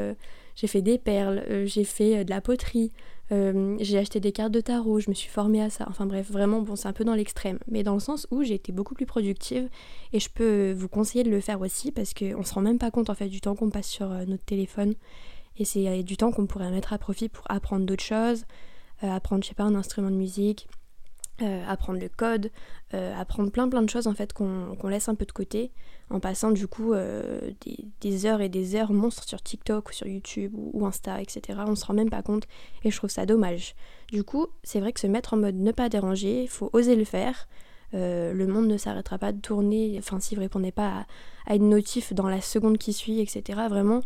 j'ai 0.56 0.66
fait 0.66 0.82
des 0.82 0.98
perles, 0.98 1.44
j'ai 1.66 1.84
fait 1.84 2.24
de 2.24 2.30
la 2.30 2.40
poterie, 2.40 2.92
j'ai 3.30 3.98
acheté 3.98 4.20
des 4.20 4.32
cartes 4.32 4.52
de 4.52 4.60
tarot, 4.60 5.00
je 5.00 5.10
me 5.10 5.14
suis 5.14 5.28
formée 5.28 5.60
à 5.60 5.68
ça. 5.68 5.86
Enfin 5.88 6.06
bref, 6.06 6.30
vraiment, 6.30 6.62
bon, 6.62 6.76
c'est 6.76 6.88
un 6.88 6.92
peu 6.92 7.04
dans 7.04 7.14
l'extrême. 7.14 7.58
Mais 7.68 7.82
dans 7.82 7.94
le 7.94 8.00
sens 8.00 8.26
où 8.30 8.42
j'ai 8.42 8.54
été 8.54 8.72
beaucoup 8.72 8.94
plus 8.94 9.06
productive 9.06 9.68
et 10.12 10.20
je 10.20 10.28
peux 10.30 10.72
vous 10.72 10.88
conseiller 10.88 11.24
de 11.24 11.30
le 11.30 11.40
faire 11.40 11.60
aussi 11.60 11.92
parce 11.92 12.14
qu'on 12.14 12.42
se 12.42 12.54
rend 12.54 12.62
même 12.62 12.78
pas 12.78 12.90
compte 12.90 13.10
en 13.10 13.14
fait 13.14 13.28
du 13.28 13.40
temps 13.40 13.54
qu'on 13.54 13.70
passe 13.70 13.88
sur 13.88 14.08
notre 14.08 14.44
téléphone. 14.44 14.94
Et 15.56 15.64
c'est 15.64 16.02
du 16.02 16.16
temps 16.16 16.32
qu'on 16.32 16.46
pourrait 16.46 16.70
mettre 16.70 16.92
à 16.92 16.98
profit 16.98 17.28
pour 17.28 17.44
apprendre 17.50 17.84
d'autres 17.84 18.02
choses, 18.02 18.44
apprendre, 19.02 19.44
je 19.44 19.48
sais 19.48 19.54
pas, 19.54 19.64
un 19.64 19.74
instrument 19.74 20.10
de 20.10 20.16
musique, 20.16 20.68
euh, 21.42 21.64
apprendre 21.66 21.98
le 21.98 22.08
code, 22.08 22.52
euh, 22.94 23.12
apprendre 23.18 23.50
plein 23.50 23.68
plein 23.68 23.82
de 23.82 23.90
choses 23.90 24.06
en 24.06 24.14
fait 24.14 24.32
qu'on 24.32 24.76
laisse 24.88 25.08
un 25.08 25.16
peu 25.16 25.24
de 25.24 25.32
côté 25.32 25.72
en 26.08 26.20
passant 26.20 26.52
du 26.52 26.68
coup 26.68 26.92
euh, 26.92 27.50
des, 28.00 28.26
heures 28.26 28.40
et 28.40 28.48
des 28.48 28.76
heures 28.76 28.92
monstres 28.92 29.24
sur 29.24 29.42
TikTok 29.42 29.90
ou 29.90 29.92
sur 29.92 30.06
YouTube 30.06 30.52
ou, 30.54 30.86
Insta 30.86 31.20
etc. 31.20 31.58
On 31.66 31.74
se 31.74 31.84
rend 31.86 31.94
même 31.94 32.08
pas 32.08 32.22
compte 32.22 32.44
et 32.84 32.92
je 32.92 32.96
trouve 32.96 33.10
ça 33.10 33.26
dommage. 33.26 33.74
Du 34.12 34.22
coup 34.22 34.46
c'est 34.62 34.78
vrai 34.78 34.92
que 34.92 35.00
se 35.00 35.08
mettre 35.08 35.34
en 35.34 35.38
mode 35.38 35.56
ne 35.56 35.72
pas 35.72 35.88
déranger, 35.88 36.44
il 36.44 36.48
faut 36.48 36.70
oser 36.72 36.94
le 36.94 37.04
faire. 37.04 37.48
le 37.92 38.46
monde 38.46 38.68
ne 38.68 38.76
s'arrêtera 38.76 39.18
pas 39.18 39.32
de 39.32 39.40
tourner, 39.40 39.96
enfin 39.98 40.20
si 40.20 40.36
vous 40.36 40.40
répondez 40.40 40.70
pas 40.70 41.00
à, 41.00 41.06
à 41.46 41.56
une 41.56 41.68
notif 41.68 42.12
dans 42.12 42.28
la 42.28 42.40
seconde 42.40 42.78
qui 42.78 42.92
suit 42.92 43.18
etc. 43.18 43.60
Vraiment 43.68 44.02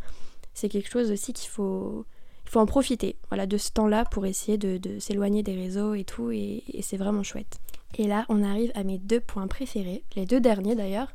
c'est 0.54 0.70
quelque 0.70 0.90
chose 0.90 1.10
aussi 1.10 1.34
qu'il 1.34 1.50
faut 1.50 2.06
il 2.48 2.50
faut 2.50 2.60
en 2.60 2.66
profiter 2.66 3.16
voilà, 3.28 3.46
de 3.46 3.58
ce 3.58 3.70
temps-là 3.72 4.06
pour 4.06 4.24
essayer 4.24 4.56
de, 4.56 4.98
s'éloigner 5.00 5.42
des 5.42 5.54
réseaux 5.54 5.92
et 5.92 6.04
tout, 6.04 6.30
et, 6.30 6.62
c'est 6.80 6.96
vraiment 6.96 7.22
chouette. 7.22 7.58
Et 7.98 8.06
là, 8.06 8.24
on 8.30 8.42
arrive 8.42 8.72
à 8.74 8.84
mes 8.84 8.96
deux 8.96 9.20
points 9.20 9.46
préférés, 9.46 10.02
les 10.16 10.24
deux 10.24 10.40
derniers 10.40 10.74
d'ailleurs. 10.74 11.12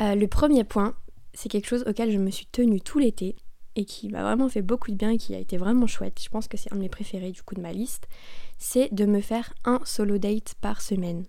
Euh, 0.00 0.14
le 0.14 0.26
premier 0.26 0.64
point, 0.64 0.94
c'est 1.34 1.50
quelque 1.50 1.68
chose 1.68 1.84
auquel 1.86 2.10
je 2.10 2.16
me 2.16 2.30
suis 2.30 2.46
tenue 2.46 2.80
tout 2.80 2.98
l'été 2.98 3.36
et 3.76 3.84
qui 3.84 4.08
m'a 4.08 4.22
vraiment 4.22 4.48
fait 4.48 4.62
beaucoup 4.62 4.90
de 4.90 4.96
bien 4.96 5.10
et 5.10 5.18
qui 5.18 5.34
a 5.34 5.38
été 5.38 5.58
vraiment 5.58 5.86
chouette. 5.86 6.18
Je 6.22 6.30
pense 6.30 6.48
que 6.48 6.56
c'est 6.56 6.72
un 6.72 6.76
de 6.76 6.80
mes 6.80 6.88
préférés 6.88 7.30
du 7.30 7.42
coup 7.42 7.54
de 7.54 7.60
ma 7.60 7.72
liste. 7.72 8.08
C'est 8.56 8.92
de 8.94 9.04
me 9.04 9.20
faire 9.20 9.52
un 9.66 9.80
solo 9.84 10.16
date 10.16 10.54
par 10.62 10.80
semaine. 10.80 11.24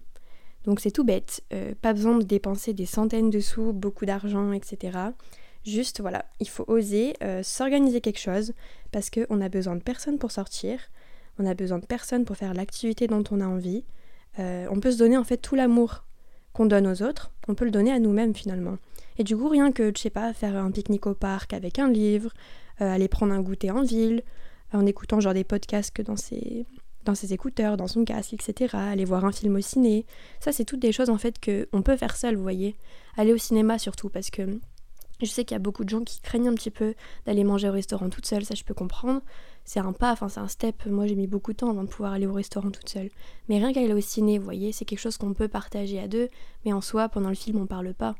Donc 0.64 0.80
c'est 0.80 0.92
tout 0.92 1.04
bête, 1.04 1.44
euh, 1.52 1.74
pas 1.82 1.92
besoin 1.92 2.18
de 2.18 2.24
dépenser 2.24 2.74
des 2.74 2.86
centaines 2.86 3.30
de 3.30 3.42
sous, 3.42 3.74
beaucoup 3.74 4.06
d'argent, 4.06 4.54
etc. 4.54 4.98
Juste, 5.70 6.02
voilà, 6.02 6.26
il 6.40 6.50
faut 6.50 6.66
oser 6.68 7.14
euh, 7.24 7.44
s'organiser 7.44 8.02
quelque 8.02 8.20
chose 8.20 8.54
parce 8.92 9.12
qu'on 9.12 9.40
a 9.40 9.50
besoin 9.50 9.76
de 9.76 9.84
personne 9.84 10.18
pour 10.18 10.32
sortir, 10.32 10.80
on 11.38 11.46
a 11.46 11.54
besoin 11.54 11.78
de 11.78 11.86
personne 11.86 12.26
pour 12.26 12.36
faire 12.38 12.56
l'activité 12.56 13.06
dont 13.06 13.24
on 13.30 13.40
a 13.40 13.46
envie. 13.46 13.84
Euh, 14.40 14.66
on 14.72 14.80
peut 14.80 14.92
se 14.92 14.98
donner 14.98 15.16
en 15.16 15.24
fait 15.24 15.38
tout 15.38 15.54
l'amour 15.54 16.06
qu'on 16.54 16.66
donne 16.66 16.88
aux 16.88 17.04
autres, 17.04 17.32
on 17.48 17.54
peut 17.54 17.66
le 17.66 17.72
donner 17.72 17.92
à 17.92 18.00
nous-mêmes 18.00 18.34
finalement. 18.34 18.78
Et 19.20 19.24
du 19.24 19.38
coup, 19.38 19.48
rien 19.48 19.72
que, 19.72 19.92
je 19.96 20.02
sais 20.02 20.10
pas, 20.10 20.34
faire 20.34 20.56
un 20.56 20.72
pique-nique 20.72 21.06
au 21.06 21.14
parc 21.14 21.54
avec 21.54 21.78
un 21.78 21.90
livre, 21.90 22.34
euh, 22.82 22.92
aller 22.92 23.08
prendre 23.08 23.34
un 23.34 23.42
goûter 23.42 23.70
en 23.70 23.84
ville, 23.84 24.24
en 24.74 24.88
écoutant 24.88 25.20
genre 25.20 25.36
des 25.36 25.44
podcasts 25.44 25.92
que 25.92 26.02
dans 26.02 26.16
ses, 26.16 26.66
dans 27.06 27.14
ses 27.14 27.32
écouteurs, 27.32 27.78
dans 27.78 27.88
son 27.88 28.06
casque, 28.06 28.34
etc. 28.34 28.76
Aller 28.76 29.06
voir 29.06 29.24
un 29.24 29.32
film 29.32 29.56
au 29.56 29.62
ciné. 29.62 30.08
Ça, 30.40 30.52
c'est 30.52 30.66
toutes 30.66 30.80
des 30.80 30.92
choses 30.92 31.12
en 31.12 31.20
fait 31.20 31.36
qu'on 31.40 31.84
peut 31.84 31.96
faire 31.96 32.16
seul, 32.16 32.36
vous 32.36 32.44
voyez. 32.44 32.76
Aller 33.18 33.34
au 33.34 33.38
cinéma 33.38 33.78
surtout, 33.78 34.10
parce 34.10 34.32
que 34.32 34.60
je 35.22 35.26
sais 35.26 35.44
qu'il 35.44 35.56
y 35.56 35.58
a 35.58 35.60
beaucoup 35.60 35.84
de 35.84 35.90
gens 35.90 36.04
qui 36.04 36.22
craignent 36.22 36.48
un 36.48 36.56
petit 36.56 36.72
peu 36.72 36.96
d'aller 37.26 37.44
manger 37.44 37.70
au 37.70 37.74
restaurant 37.74 38.10
toute 38.10 38.26
seule, 38.26 38.46
ça 38.46 38.56
je 38.56 38.64
peux 38.64 38.74
comprendre. 38.74 39.22
C'est 39.66 39.80
un 39.80 39.94
pas, 39.94 40.12
enfin 40.12 40.30
c'est 40.30 40.40
un 40.40 40.48
step. 40.48 40.86
Moi 40.86 41.08
j'ai 41.08 41.16
mis 41.16 41.28
beaucoup 41.28 41.52
de 41.52 41.58
temps 41.58 41.70
avant 41.70 41.84
de 41.84 41.90
pouvoir 41.90 42.14
aller 42.14 42.26
au 42.26 42.34
restaurant 42.34 42.72
toute 42.72 42.90
seule. 42.90 43.10
Mais 43.48 43.58
rien 43.58 43.74
qu'aller 43.74 43.94
au 43.94 44.02
ciné, 44.02 44.40
vous 44.40 44.46
voyez, 44.46 44.72
c'est 44.72 44.86
quelque 44.86 45.00
chose 45.00 45.18
qu'on 45.18 45.34
peut 45.34 45.48
partager 45.48 46.00
à 46.00 46.08
deux, 46.08 46.30
mais 46.66 46.74
en 46.74 46.82
soi, 46.82 47.10
pendant 47.10 47.30
le 47.30 47.36
film, 47.36 47.60
on 47.60 47.68
parle 47.68 47.94
pas. 47.94 48.16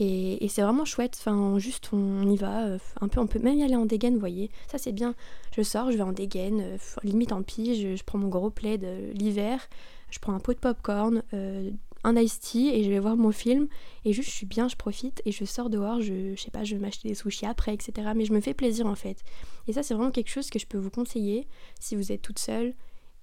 Et, 0.00 0.46
c'est 0.48 0.62
vraiment 0.62 0.84
chouette, 0.84 1.16
enfin 1.18 1.58
juste 1.58 1.90
on 1.92 2.28
y 2.30 2.36
va, 2.36 2.66
euh, 2.66 2.78
un 3.00 3.08
peu, 3.08 3.20
on 3.20 3.26
peut 3.26 3.40
même 3.40 3.58
y 3.58 3.64
aller 3.64 3.74
en 3.74 3.84
dégaine, 3.84 4.14
vous 4.14 4.20
voyez. 4.20 4.50
Ça 4.70 4.78
c'est 4.78 4.92
bien. 4.92 5.14
Je 5.56 5.62
sors, 5.62 5.90
je 5.90 5.96
vais 5.96 6.02
en 6.02 6.12
dégaine, 6.12 6.60
euh, 6.60 6.76
limite 7.02 7.32
en 7.32 7.42
pige, 7.42 7.96
je, 7.96 8.04
prends 8.04 8.18
mon 8.18 8.28
gros 8.28 8.50
plaid 8.50 8.80
de 8.80 9.12
l'hiver, 9.12 9.68
je 10.10 10.20
prends 10.20 10.34
un 10.34 10.38
pot 10.38 10.52
de 10.52 10.58
popcorn, 10.58 11.22
euh, 11.34 11.70
un 12.04 12.16
iced 12.16 12.40
tea 12.40 12.68
et 12.68 12.84
je 12.84 12.90
vais 12.90 12.98
voir 12.98 13.16
mon 13.16 13.32
film 13.32 13.68
et 14.04 14.12
juste 14.12 14.30
je 14.30 14.34
suis 14.34 14.46
bien, 14.46 14.68
je 14.68 14.76
profite 14.76 15.20
et 15.24 15.32
je 15.32 15.44
sors 15.44 15.70
dehors, 15.70 16.00
je, 16.00 16.34
je 16.34 16.40
sais 16.40 16.50
pas, 16.50 16.64
je 16.64 16.74
vais 16.76 16.80
m'acheter 16.80 17.08
des 17.08 17.14
sushis 17.14 17.46
après, 17.46 17.74
etc. 17.74 18.10
Mais 18.14 18.24
je 18.24 18.32
me 18.32 18.40
fais 18.40 18.54
plaisir 18.54 18.86
en 18.86 18.94
fait. 18.94 19.22
Et 19.66 19.72
ça 19.72 19.82
c'est 19.82 19.94
vraiment 19.94 20.10
quelque 20.10 20.30
chose 20.30 20.50
que 20.50 20.58
je 20.58 20.66
peux 20.66 20.78
vous 20.78 20.90
conseiller 20.90 21.46
si 21.80 21.96
vous 21.96 22.12
êtes 22.12 22.22
toute 22.22 22.38
seule. 22.38 22.74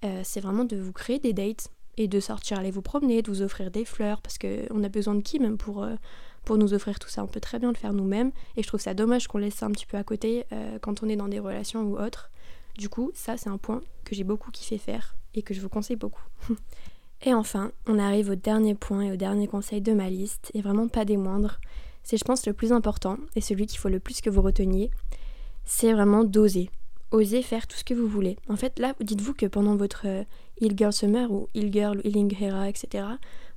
Euh, 0.04 0.20
c'est 0.24 0.40
vraiment 0.40 0.64
de 0.64 0.76
vous 0.76 0.92
créer 0.92 1.18
des 1.18 1.32
dates 1.32 1.70
et 1.96 2.08
de 2.08 2.20
sortir 2.20 2.58
aller 2.58 2.70
vous 2.70 2.82
promener, 2.82 3.22
de 3.22 3.30
vous 3.30 3.42
offrir 3.42 3.70
des 3.70 3.84
fleurs 3.84 4.20
parce 4.20 4.38
qu'on 4.38 4.84
a 4.84 4.88
besoin 4.88 5.14
de 5.14 5.22
qui 5.22 5.40
même 5.40 5.56
pour, 5.56 5.82
euh, 5.82 5.94
pour 6.44 6.58
nous 6.58 6.74
offrir 6.74 6.98
tout 6.98 7.08
ça. 7.08 7.24
On 7.24 7.26
peut 7.26 7.40
très 7.40 7.58
bien 7.58 7.70
le 7.70 7.76
faire 7.76 7.92
nous-mêmes 7.92 8.32
et 8.56 8.62
je 8.62 8.68
trouve 8.68 8.80
ça 8.80 8.94
dommage 8.94 9.26
qu'on 9.28 9.38
laisse 9.38 9.54
ça 9.54 9.66
un 9.66 9.70
petit 9.70 9.86
peu 9.86 9.96
à 9.96 10.04
côté 10.04 10.44
euh, 10.52 10.78
quand 10.80 11.02
on 11.02 11.08
est 11.08 11.16
dans 11.16 11.28
des 11.28 11.40
relations 11.40 11.82
ou 11.82 11.98
autres. 11.98 12.30
Du 12.76 12.88
coup, 12.88 13.10
ça 13.14 13.36
c'est 13.36 13.48
un 13.48 13.58
point 13.58 13.80
que 14.04 14.14
j'ai 14.14 14.24
beaucoup 14.24 14.50
kiffé 14.50 14.76
faire 14.76 15.16
et 15.34 15.42
que 15.42 15.54
je 15.54 15.60
vous 15.60 15.68
conseille 15.68 15.96
beaucoup. 15.96 16.24
Et 17.24 17.34
enfin, 17.34 17.72
on 17.86 17.98
arrive 17.98 18.30
au 18.30 18.34
dernier 18.34 18.74
point 18.74 19.02
et 19.02 19.12
au 19.12 19.16
dernier 19.16 19.46
conseil 19.46 19.80
de 19.80 19.92
ma 19.92 20.10
liste, 20.10 20.50
et 20.54 20.60
vraiment 20.60 20.88
pas 20.88 21.04
des 21.04 21.16
moindres. 21.16 21.60
C'est, 22.02 22.16
je 22.16 22.24
pense, 22.24 22.46
le 22.46 22.52
plus 22.52 22.72
important, 22.72 23.18
et 23.34 23.40
celui 23.40 23.66
qu'il 23.66 23.78
faut 23.78 23.88
le 23.88 24.00
plus 24.00 24.20
que 24.20 24.30
vous 24.30 24.42
reteniez, 24.42 24.90
c'est 25.64 25.92
vraiment 25.92 26.24
d'oser. 26.24 26.70
Oser 27.10 27.42
faire 27.42 27.66
tout 27.66 27.76
ce 27.76 27.84
que 27.84 27.94
vous 27.94 28.06
voulez. 28.06 28.36
En 28.48 28.56
fait, 28.56 28.78
là, 28.78 28.94
dites-vous 29.00 29.34
que 29.34 29.46
pendant 29.46 29.76
votre 29.76 30.06
euh, 30.06 30.24
Girl 30.60 30.92
Summer 30.92 31.30
ou 31.30 31.48
Heal 31.54 31.72
Girl, 31.72 32.00
Healing 32.04 32.34
Hera, 32.40 32.68
etc., 32.68 33.04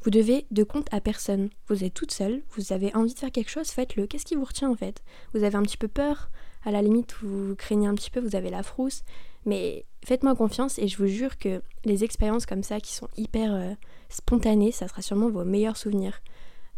vous 0.01 0.11
devez 0.11 0.45
de 0.51 0.63
compte 0.63 0.87
à 0.91 1.01
personne. 1.01 1.49
Vous 1.67 1.83
êtes 1.83 1.93
toute 1.93 2.11
seule, 2.11 2.41
vous 2.51 2.73
avez 2.73 2.95
envie 2.95 3.13
de 3.13 3.19
faire 3.19 3.31
quelque 3.31 3.49
chose, 3.49 3.67
faites-le. 3.67 4.07
Qu'est-ce 4.07 4.25
qui 4.25 4.35
vous 4.35 4.45
retient 4.45 4.69
en 4.69 4.75
fait? 4.75 5.03
Vous 5.33 5.43
avez 5.43 5.55
un 5.55 5.63
petit 5.63 5.77
peu 5.77 5.87
peur 5.87 6.29
À 6.63 6.71
la 6.71 6.81
limite, 6.81 7.15
vous 7.21 7.55
craignez 7.55 7.87
un 7.87 7.95
petit 7.95 8.11
peu, 8.11 8.19
vous 8.19 8.35
avez 8.35 8.49
la 8.49 8.63
frousse. 8.63 9.03
Mais 9.45 9.85
faites-moi 10.05 10.35
confiance 10.35 10.79
et 10.79 10.87
je 10.87 10.97
vous 10.97 11.07
jure 11.07 11.37
que 11.37 11.61
les 11.85 12.03
expériences 12.03 12.45
comme 12.45 12.63
ça 12.63 12.79
qui 12.79 12.93
sont 12.93 13.07
hyper 13.17 13.53
euh, 13.53 13.73
spontanées, 14.09 14.71
ça 14.71 14.87
sera 14.87 15.01
sûrement 15.01 15.29
vos 15.29 15.45
meilleurs 15.45 15.77
souvenirs. 15.77 16.21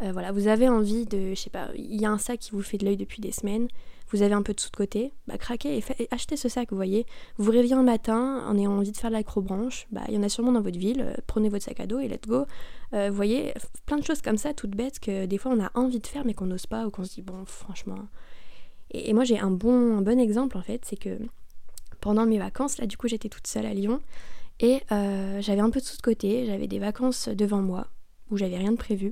Euh, 0.01 0.11
voilà, 0.11 0.31
vous 0.31 0.47
avez 0.47 0.67
envie 0.67 1.05
de, 1.05 1.29
je 1.29 1.39
sais 1.39 1.51
pas, 1.51 1.69
il 1.75 2.01
y 2.01 2.05
a 2.05 2.11
un 2.11 2.17
sac 2.17 2.39
qui 2.39 2.51
vous 2.51 2.63
fait 2.63 2.77
de 2.77 2.85
l'œil 2.85 2.97
depuis 2.97 3.21
des 3.21 3.31
semaines, 3.31 3.67
vous 4.09 4.23
avez 4.23 4.33
un 4.33 4.41
peu 4.41 4.53
de 4.53 4.59
sous 4.59 4.71
de 4.71 4.75
côté, 4.75 5.13
bah 5.27 5.37
craquez 5.37 5.77
et, 5.77 6.07
achetez 6.09 6.35
ce 6.35 6.49
sac, 6.49 6.71
vous 6.71 6.75
voyez. 6.75 7.05
Vous 7.37 7.51
réveillez 7.51 7.75
un 7.75 7.83
matin 7.83 8.43
en 8.47 8.57
ayant 8.57 8.73
envie 8.73 8.91
de 8.91 8.97
faire 8.97 9.11
l'acrobranche, 9.11 9.87
bah 9.91 10.01
il 10.07 10.15
y 10.15 10.17
en 10.17 10.23
a 10.23 10.29
sûrement 10.29 10.51
dans 10.51 10.61
votre 10.61 10.79
ville, 10.79 11.01
euh, 11.01 11.13
prenez 11.27 11.49
votre 11.49 11.63
sac 11.63 11.79
à 11.79 11.85
dos 11.85 11.99
et 11.99 12.07
let's 12.07 12.27
go. 12.27 12.45
vous 12.91 13.13
voyez, 13.13 13.53
plein 13.85 13.97
de 13.97 14.03
choses 14.03 14.21
comme 14.21 14.37
ça, 14.37 14.53
toutes 14.53 14.75
bêtes, 14.75 14.99
que 14.99 15.27
des 15.27 15.37
fois 15.37 15.51
on 15.55 15.63
a 15.63 15.71
envie 15.75 15.99
de 15.99 16.07
faire 16.07 16.25
mais 16.25 16.33
qu'on 16.33 16.47
n'ose 16.47 16.65
pas 16.65 16.87
ou 16.87 16.89
qu'on 16.89 17.05
se 17.05 17.13
dit 17.13 17.21
bon 17.21 17.45
franchement. 17.45 17.99
Et, 18.89 19.11
et 19.11 19.13
moi 19.13 19.23
j'ai 19.23 19.39
un 19.39 19.51
bon, 19.51 19.97
un 19.97 20.01
bon 20.01 20.19
exemple 20.19 20.57
en 20.57 20.61
fait, 20.63 20.83
c'est 20.83 20.99
que 20.99 21.19
pendant 22.01 22.25
mes 22.25 22.39
vacances. 22.39 22.77
Là, 22.77 22.85
du 22.85 22.97
coup, 22.97 23.07
j'étais 23.07 23.29
toute 23.29 23.47
seule 23.47 23.65
à 23.65 23.73
Lyon 23.73 24.01
et 24.59 24.81
euh, 24.91 25.41
j'avais 25.41 25.61
un 25.61 25.69
peu 25.69 25.79
de 25.79 25.85
sous 25.85 25.97
de 25.97 26.01
côté. 26.01 26.45
J'avais 26.45 26.67
des 26.67 26.79
vacances 26.79 27.29
devant 27.29 27.61
moi 27.61 27.87
où 28.29 28.37
j'avais 28.37 28.57
rien 28.57 28.71
de 28.71 28.77
prévu. 28.77 29.11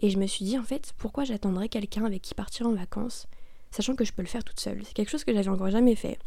Et 0.00 0.10
je 0.10 0.18
me 0.18 0.26
suis 0.26 0.44
dit, 0.44 0.58
en 0.58 0.62
fait, 0.62 0.92
pourquoi 0.98 1.24
j'attendrais 1.24 1.68
quelqu'un 1.68 2.04
avec 2.04 2.22
qui 2.22 2.34
partir 2.34 2.66
en 2.66 2.74
vacances, 2.74 3.26
sachant 3.70 3.94
que 3.94 4.04
je 4.04 4.12
peux 4.12 4.22
le 4.22 4.28
faire 4.28 4.44
toute 4.44 4.60
seule? 4.60 4.82
C'est 4.84 4.94
quelque 4.94 5.10
chose 5.10 5.24
que 5.24 5.32
j'avais 5.32 5.48
encore 5.48 5.70
jamais 5.70 5.96
fait. 5.96 6.18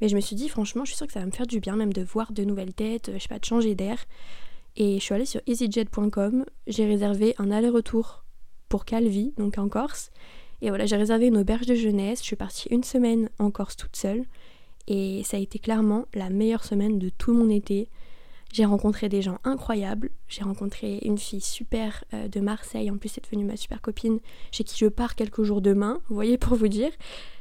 Mais 0.00 0.08
je 0.08 0.16
me 0.16 0.20
suis 0.20 0.36
dit, 0.36 0.48
franchement, 0.48 0.84
je 0.84 0.90
suis 0.90 0.96
sûre 0.96 1.06
que 1.06 1.12
ça 1.12 1.20
va 1.20 1.26
me 1.26 1.30
faire 1.30 1.46
du 1.46 1.60
bien, 1.60 1.76
même 1.76 1.92
de 1.92 2.02
voir 2.02 2.32
de 2.32 2.44
nouvelles 2.44 2.72
têtes, 2.72 3.10
je 3.12 3.18
sais 3.18 3.28
pas, 3.28 3.38
de 3.38 3.44
changer 3.44 3.74
d'air. 3.74 3.98
Et 4.76 4.98
je 4.98 5.04
suis 5.04 5.14
allée 5.14 5.26
sur 5.26 5.42
easyjet.com, 5.46 6.46
j'ai 6.66 6.86
réservé 6.86 7.34
un 7.38 7.50
aller-retour 7.50 8.24
pour 8.68 8.86
Calvi, 8.86 9.34
donc 9.36 9.58
en 9.58 9.68
Corse. 9.68 10.10
Et 10.62 10.68
voilà, 10.68 10.86
j'ai 10.86 10.96
réservé 10.96 11.26
une 11.26 11.36
auberge 11.36 11.66
de 11.66 11.74
jeunesse. 11.74 12.20
Je 12.20 12.24
suis 12.24 12.36
partie 12.36 12.68
une 12.70 12.84
semaine 12.84 13.28
en 13.38 13.50
Corse 13.50 13.76
toute 13.76 13.96
seule. 13.96 14.24
Et 14.86 15.22
ça 15.24 15.36
a 15.36 15.40
été 15.40 15.58
clairement 15.58 16.06
la 16.14 16.30
meilleure 16.30 16.64
semaine 16.64 16.98
de 16.98 17.08
tout 17.08 17.32
mon 17.32 17.48
été. 17.48 17.88
J'ai 18.52 18.64
rencontré 18.64 19.08
des 19.08 19.22
gens 19.22 19.38
incroyables. 19.44 20.10
J'ai 20.26 20.42
rencontré 20.42 20.98
une 21.04 21.18
fille 21.18 21.40
super 21.40 22.04
euh, 22.14 22.26
de 22.26 22.40
Marseille. 22.40 22.90
En 22.90 22.98
plus, 22.98 23.08
c'est 23.08 23.24
devenue 23.24 23.44
ma 23.44 23.56
super 23.56 23.80
copine, 23.80 24.18
chez 24.50 24.64
qui 24.64 24.76
je 24.76 24.86
pars 24.86 25.14
quelques 25.14 25.44
jours 25.44 25.60
demain. 25.60 26.00
Vous 26.08 26.16
voyez, 26.16 26.36
pour 26.36 26.56
vous 26.56 26.66
dire. 26.66 26.90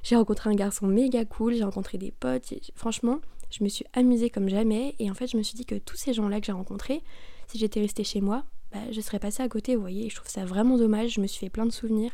J'ai 0.04 0.16
rencontré 0.16 0.52
un 0.52 0.56
garçon 0.56 0.86
méga 0.86 1.26
cool. 1.26 1.56
J'ai 1.56 1.64
rencontré 1.64 1.98
des 1.98 2.12
potes. 2.12 2.54
franchement, 2.76 3.20
je 3.50 3.64
me 3.64 3.70
suis 3.70 3.86
amusée 3.94 4.30
comme 4.30 4.50
jamais. 4.50 4.94
Et 5.00 5.10
en 5.10 5.16
fait, 5.16 5.26
je 5.28 5.38
me 5.38 5.42
suis 5.42 5.56
dit 5.56 5.66
que 5.66 5.76
tous 5.76 5.98
ces 5.98 6.14
gens-là 6.14 6.40
que 6.40 6.46
j'ai 6.46 6.52
rencontrés, 6.52 7.02
si 7.48 7.58
j'étais 7.58 7.80
restée 7.82 8.04
chez 8.04 8.22
moi, 8.22 8.44
bah, 8.72 8.80
je 8.92 9.02
serais 9.02 9.18
passée 9.18 9.42
à 9.42 9.50
côté. 9.50 9.76
Vous 9.76 9.82
voyez, 9.82 10.06
et 10.06 10.10
je 10.10 10.16
trouve 10.16 10.30
ça 10.30 10.46
vraiment 10.46 10.78
dommage. 10.78 11.14
Je 11.14 11.22
me 11.22 11.28
suis 11.28 11.40
fait 11.40 11.50
plein 11.50 11.66
de 11.66 11.72
souvenirs. 11.72 12.12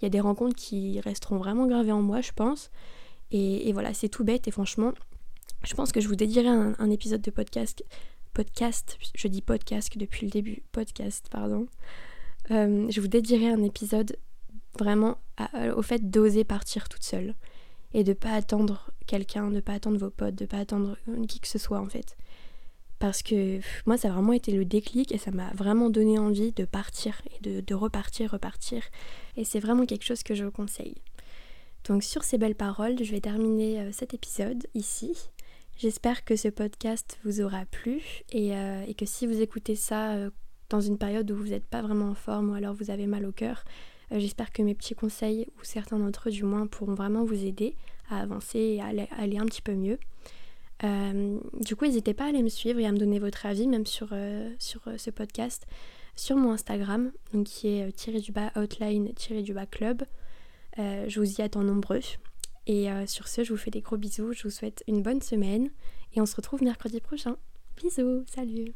Il 0.00 0.04
y 0.04 0.06
a 0.06 0.10
des 0.10 0.20
rencontres 0.20 0.56
qui 0.56 1.00
resteront 1.00 1.38
vraiment 1.38 1.66
gravées 1.66 1.92
en 1.92 2.02
moi, 2.02 2.20
je 2.20 2.32
pense. 2.32 2.70
Et, 3.36 3.72
voilà, 3.72 3.92
c'est 3.94 4.08
tout 4.08 4.22
bête 4.22 4.46
et 4.46 4.52
franchement, 4.52 4.92
je 5.64 5.74
pense 5.74 5.90
que 5.90 6.00
je 6.00 6.06
vous 6.06 6.14
dédierai 6.14 6.46
un, 6.46 6.90
épisode 6.90 7.20
de 7.20 7.32
podcast. 7.32 7.84
Podcast, 8.32 8.96
je 9.16 9.26
dis 9.26 9.42
podcast 9.42 9.98
depuis 9.98 10.26
le 10.26 10.30
début, 10.30 10.62
podcast, 10.70 11.26
pardon. 11.32 11.66
Euh, 12.52 12.86
je 12.88 13.00
vous 13.00 13.08
dédierai 13.08 13.48
un 13.48 13.64
épisode 13.64 14.16
vraiment 14.78 15.18
au 15.76 15.82
fait 15.82 16.10
d'oser 16.10 16.44
partir 16.44 16.88
toute 16.88 17.02
seule 17.02 17.34
et 17.92 18.04
de 18.04 18.12
pas 18.12 18.30
attendre 18.30 18.92
quelqu'un, 19.08 19.50
de 19.50 19.58
pas 19.58 19.72
attendre 19.72 19.98
vos 19.98 20.10
potes, 20.10 20.36
de 20.36 20.46
pas 20.46 20.58
attendre 20.58 20.96
qui 21.26 21.40
que 21.40 21.48
ce 21.48 21.58
soit 21.58 21.80
en 21.80 21.88
fait. 21.88 22.16
Parce 23.00 23.24
que 23.24 23.58
moi, 23.84 23.98
ça 23.98 24.10
a 24.10 24.12
vraiment 24.12 24.32
été 24.32 24.52
le 24.52 24.64
déclic 24.64 25.10
et 25.10 25.18
ça 25.18 25.32
m'a 25.32 25.50
vraiment 25.54 25.90
donné 25.90 26.20
envie 26.20 26.52
de 26.52 26.64
partir 26.64 27.20
et 27.34 27.42
de, 27.42 27.60
de 27.60 27.74
repartir, 27.74 28.30
repartir. 28.30 28.84
Et 29.36 29.42
c'est 29.42 29.58
vraiment 29.58 29.86
quelque 29.86 30.04
chose 30.04 30.22
que 30.22 30.36
je 30.36 30.44
vous 30.44 30.52
conseille. 30.52 30.94
Donc 31.88 32.02
sur 32.02 32.24
ces 32.24 32.38
belles 32.38 32.54
paroles, 32.54 32.96
je 33.02 33.10
vais 33.10 33.20
terminer 33.20 33.80
euh, 33.80 33.92
cet 33.92 34.14
épisode 34.14 34.66
ici. 34.74 35.28
J'espère 35.76 36.24
que 36.24 36.34
ce 36.34 36.48
podcast 36.48 37.18
vous 37.24 37.42
aura 37.42 37.66
plu 37.66 38.00
et, 38.32 38.56
euh, 38.56 38.90
que 38.96 39.04
si 39.04 39.26
vous 39.26 39.42
écoutez 39.42 39.76
ça 39.76 40.12
euh, 40.14 40.30
dans 40.70 40.80
une 40.80 40.96
période 40.96 41.30
où 41.30 41.36
vous 41.36 41.48
n'êtes 41.48 41.66
pas 41.66 41.82
vraiment 41.82 42.08
en 42.08 42.14
forme 42.14 42.50
ou 42.50 42.54
alors 42.54 42.74
vous 42.74 42.90
avez 42.90 43.06
mal 43.06 43.26
au 43.26 43.32
cœur, 43.32 43.64
j'espère 44.10 44.50
que 44.50 44.62
mes 44.62 44.74
petits 44.74 44.94
conseils, 44.94 45.46
ou 45.58 45.64
certains 45.64 45.98
d'entre 45.98 46.28
eux 46.28 46.32
du 46.32 46.44
moins, 46.44 46.66
pourront 46.66 46.94
vraiment 46.94 47.24
vous 47.24 47.44
aider 47.44 47.76
à 48.08 48.20
avancer 48.20 48.58
et 48.58 48.80
à 48.80 48.86
aller, 48.86 49.38
un 49.38 49.44
petit 49.44 49.62
peu 49.62 49.74
mieux. 49.74 49.98
du 50.82 51.76
coup, 51.76 51.84
n'hésitez 51.84 52.14
pas 52.14 52.24
à 52.24 52.28
aller 52.28 52.42
me 52.42 52.48
suivre 52.48 52.78
et 52.78 52.86
à 52.86 52.92
me 52.92 52.98
donner 52.98 53.18
votre 53.18 53.44
avis, 53.44 53.66
même 53.66 53.86
sur, 53.86 54.10
ce 54.58 55.10
podcast, 55.10 55.66
sur 56.16 56.36
mon 56.36 56.52
Instagram, 56.52 57.12
qui 57.44 57.68
est 57.68 57.92
tiré 57.92 58.20
du 58.20 58.32
bas 58.32 58.52
outline 58.56 59.12
tiré 59.14 59.42
du 59.42 59.52
bas 59.52 59.66
club. 59.66 60.04
Euh, 60.78 61.04
je 61.08 61.20
vous 61.20 61.40
y 61.40 61.42
attends 61.42 61.62
nombreux. 61.62 62.00
Et 62.66 62.90
euh, 62.90 63.06
sur 63.06 63.28
ce, 63.28 63.44
je 63.44 63.52
vous 63.52 63.58
fais 63.58 63.70
des 63.70 63.80
gros 63.80 63.96
bisous. 63.96 64.32
Je 64.32 64.44
vous 64.44 64.50
souhaite 64.50 64.82
une 64.88 65.02
bonne 65.02 65.20
semaine. 65.20 65.70
Et 66.14 66.20
on 66.20 66.26
se 66.26 66.36
retrouve 66.36 66.62
mercredi 66.62 67.00
prochain. 67.00 67.36
Bisous, 67.76 68.24
salut 68.26 68.74